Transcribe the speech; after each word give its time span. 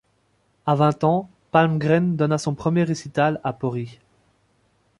À 0.65 0.73
vingt 0.73 1.03
ans, 1.03 1.29
Palmgren 1.51 2.15
donna 2.15 2.39
son 2.39 2.55
premier 2.55 2.83
récital 2.83 3.39
à 3.43 3.53
Pori. 3.53 3.99